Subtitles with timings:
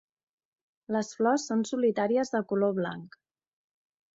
[0.95, 3.19] Les flors són solitàries de color blanc.